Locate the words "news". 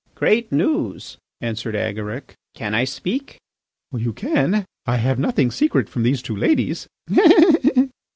0.51-1.19